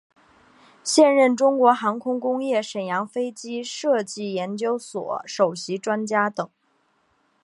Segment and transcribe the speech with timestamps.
[0.83, 6.49] 现任中国航空工业沈阳飞机设计研究所首席专家等。